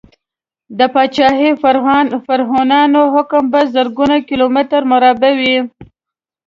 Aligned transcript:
د 0.77 0.79
پاچاهي 0.93 1.51
فرعونیانو 2.27 3.01
حکم 3.13 3.43
په 3.53 3.59
زرګونو 3.73 4.17
کیلو 4.27 4.47
متره 4.55 4.85
مربع 4.91 5.31
و. 5.39 5.41